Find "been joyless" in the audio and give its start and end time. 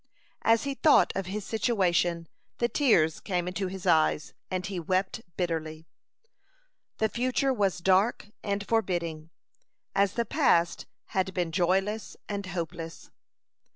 11.35-12.17